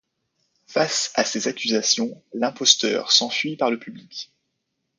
Face 0.65 1.11
à 1.13 1.23
ses 1.23 1.47
accusations, 1.47 2.19
l'imposteur 2.33 3.11
s'enfuit 3.11 3.55
par 3.55 3.69
le 3.69 3.77
public. 3.77 4.33